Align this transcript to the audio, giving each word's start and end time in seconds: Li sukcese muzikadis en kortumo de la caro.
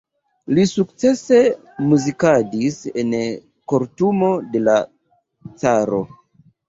Li 0.59 0.63
sukcese 0.69 1.41
muzikadis 1.91 2.79
en 3.03 3.13
kortumo 3.75 4.31
de 4.57 4.63
la 4.71 4.79
caro. 5.65 6.01